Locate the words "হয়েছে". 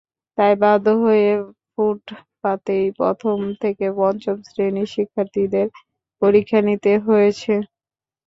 7.07-7.53